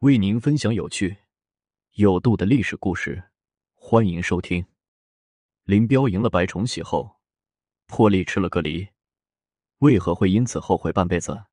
[0.00, 1.16] 为您分享有趣、
[1.92, 3.30] 有度的历史故事，
[3.72, 4.66] 欢迎收听。
[5.64, 7.16] 林彪赢了白崇禧后，
[7.86, 8.88] 破例吃了个梨，
[9.78, 11.46] 为何会因此后悔半辈子？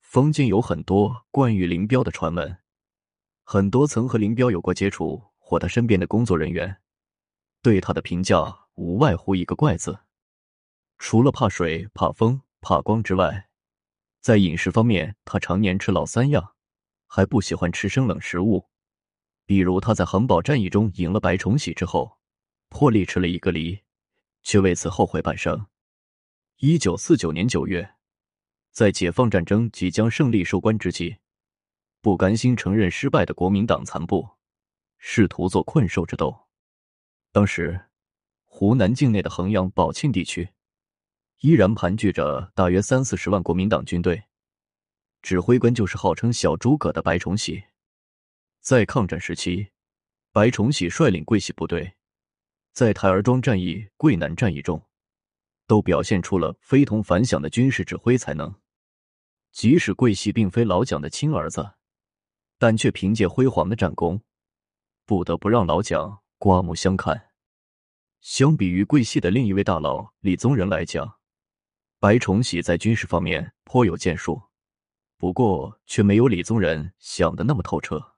[0.00, 2.58] 坊间有很多关于林彪的传闻，
[3.42, 6.80] 很多曾和林彪有过接触或他身边的工作人员，
[7.60, 9.98] 对他的评价无外乎一个“怪”字。
[10.96, 13.48] 除了怕水、怕风、怕光之外，
[14.20, 16.54] 在饮食方面，他常年吃老三样。
[17.08, 18.68] 还不喜欢吃生冷食物，
[19.46, 22.18] 比如他在衡宝战役中赢了白崇禧之后，
[22.68, 23.80] 破例吃了一个梨，
[24.42, 25.66] 却为此后悔半生。
[26.58, 27.94] 一九四九年九月，
[28.72, 31.16] 在解放战争即将胜利收官之际，
[32.02, 34.28] 不甘心承认失败的国民党残部
[34.98, 36.46] 试图做困兽之斗。
[37.32, 37.86] 当时，
[38.44, 40.50] 湖南境内的衡阳、宝庆地区
[41.40, 44.24] 依然盘踞着大约三四十万国民党军队。
[45.22, 47.64] 指挥官就是号称“小诸葛”的白崇禧。
[48.60, 49.70] 在抗战时期，
[50.32, 51.94] 白崇禧率领桂系部队，
[52.72, 54.86] 在台儿庄战役、桂南战役中，
[55.66, 58.54] 都表现出了非同凡响的军事指挥才能。
[59.52, 61.74] 即使桂系并非老蒋的亲儿子，
[62.58, 64.22] 但却凭借辉煌的战功，
[65.06, 67.30] 不得不让老蒋刮目相看。
[68.20, 71.18] 相比于桂系的另一位大佬李宗仁来讲，
[71.98, 74.47] 白崇禧在军事方面颇有建树。
[75.18, 78.14] 不过，却没有李宗仁想的那么透彻。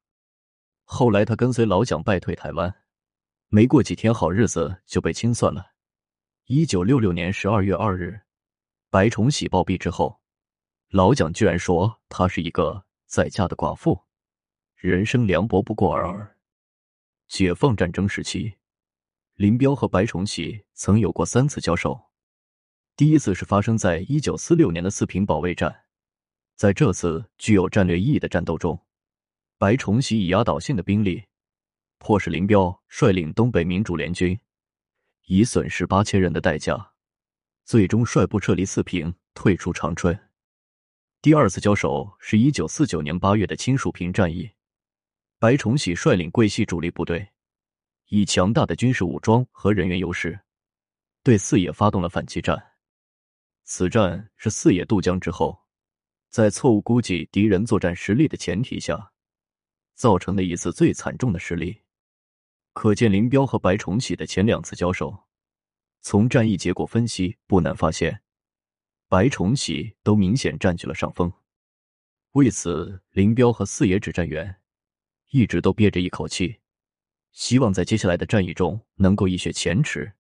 [0.84, 2.82] 后来，他跟随老蒋败退台湾，
[3.48, 5.72] 没过几天好日子就被清算了。
[6.44, 8.20] 一九六六年十二月二日，
[8.90, 10.20] 白崇禧暴毙之后，
[10.90, 14.04] 老蒋居然说他是一个在嫁的寡妇，
[14.76, 16.36] 人生凉薄不过尔尔。
[17.28, 18.56] 解放战争时期，
[19.36, 22.10] 林彪和白崇禧曾有过三次交手，
[22.94, 25.84] 第一次是发生在一九四六年的四平保卫战。
[26.60, 28.78] 在这次具有战略意义的战斗中，
[29.56, 31.24] 白崇禧以压倒性的兵力，
[31.96, 34.38] 迫使林彪率领东北民主联军，
[35.24, 36.92] 以损失八千人的代价，
[37.64, 40.14] 最终率部撤离四平，退出长春。
[41.22, 44.50] 第二次交手是一九四九年八月的青树坪战役，
[45.38, 47.26] 白崇禧率领桂系主力部队，
[48.08, 50.38] 以强大的军事武装和人员优势，
[51.22, 52.62] 对四野发动了反击战。
[53.64, 55.58] 此战是四野渡江之后。
[56.30, 59.10] 在错误估计敌人作战实力的前提下，
[59.94, 61.80] 造成的一次最惨重的失利。
[62.72, 65.24] 可见林彪和白崇禧的前两次交手，
[66.02, 68.22] 从战役结果分析不难发现，
[69.08, 71.32] 白崇禧都明显占据了上风。
[72.32, 74.60] 为此，林彪和四野指战员
[75.30, 76.60] 一直都憋着一口气，
[77.32, 80.12] 希望在接下来的战役中能够一雪前耻。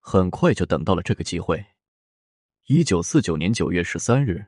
[0.00, 1.64] 很快就等到了这个机会。
[2.66, 4.46] 一九四九年九月十三日。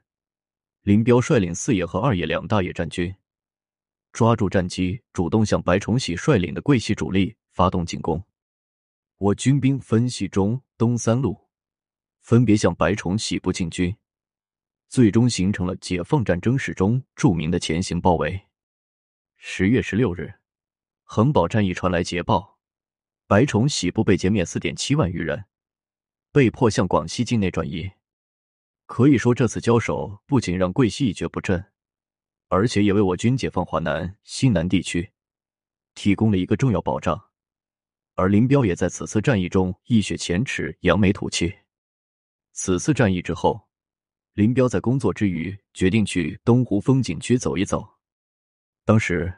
[0.83, 3.15] 林彪率领四野和二野两大野战军，
[4.13, 8.21] 抓住战机，主动向白崇禧率领的桂系主力发动进攻。
[9.19, 11.39] 我军兵分系中东三路，
[12.21, 13.97] 分别向白崇禧部进军，
[14.89, 18.49] 最终形成了解放战争史中著名的前行包围。
[19.37, 20.35] 十月十六日，
[21.05, 22.59] 衡宝战役传来捷报，
[23.29, 25.45] 白崇禧部被歼灭四点七万余人，
[26.33, 27.93] 被迫向广西境内转移。
[28.93, 31.65] 可以说，这次交手不仅让桂系一蹶不振，
[32.49, 35.13] 而且也为我军解放华南、西南地区
[35.95, 37.19] 提供了一个重要保障。
[38.17, 41.55] 而林彪也在此次战役中一雪前耻、扬眉吐气。
[42.53, 43.67] 此次战役之后，
[44.35, 47.89] 林彪在工作之余决定去东湖风景区走一走。
[48.85, 49.33] 当时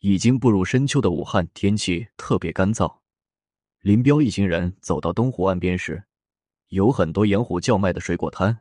[0.00, 2.98] 已经步入深秋的武汉，天气特别干燥。
[3.80, 6.04] 林彪一行人走到东湖岸边时，
[6.68, 8.60] 有很多沿湖叫卖的水果摊。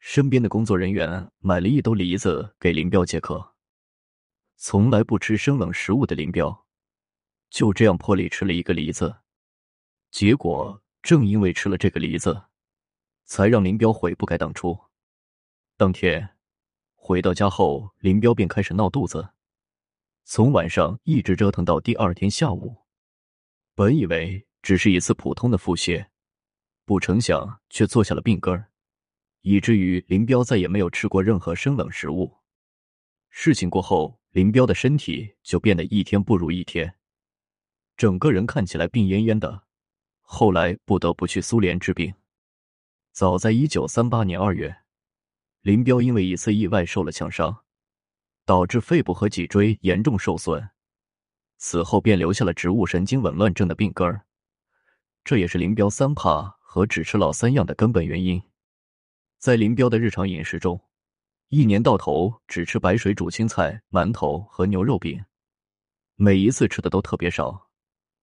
[0.00, 3.54] 身边的工作人员买了一兜梨子给林彪解渴。
[4.56, 6.66] 从来不吃生冷食物的林彪，
[7.50, 9.20] 就这样破例吃了一个梨子。
[10.10, 12.44] 结果正因为吃了这个梨子，
[13.24, 14.78] 才让林彪悔不该当初。
[15.76, 16.36] 当天
[16.94, 19.30] 回到家后，林彪便开始闹肚子，
[20.24, 22.86] 从晚上一直折腾到第二天下午。
[23.74, 26.08] 本以为只是一次普通的腹泻，
[26.84, 28.69] 不成想却坐下了病根儿。
[29.42, 32.36] 以至于林彪再也没有吃过任何生冷食物。
[33.28, 36.94] 事情过后，林彪的身体就变得一天不如一天，
[37.96, 39.62] 整个人看起来病恹恹的。
[40.20, 42.14] 后来不得不去苏联治病。
[43.12, 44.76] 早在一九三八年二月，
[45.62, 47.64] 林彪因为一次意外受了枪伤，
[48.44, 50.70] 导致肺部和脊椎严重受损，
[51.58, 54.24] 此后便留下了植物神经紊乱症的病根儿。
[55.24, 58.40] 这也是林彪三怕和只吃老三样的根本原因。
[59.40, 60.78] 在林彪的日常饮食中，
[61.48, 65.24] 一年到头只吃白水煮青菜、馒头和牛肉饼，
[66.14, 67.70] 每一次吃的都特别少，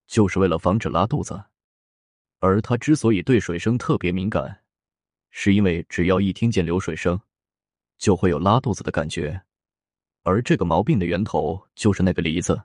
[0.06, 1.44] 就是为了防止拉肚子。
[2.38, 4.64] 而他之所以对水声特别敏感，
[5.32, 7.20] 是因为只要一听见流水声，
[7.98, 9.42] 就会有拉肚子的感觉。
[10.22, 12.62] 而这个毛病的源头就是那个梨子。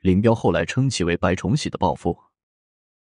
[0.00, 2.18] 林彪后来称其为“白崇禧的报复”。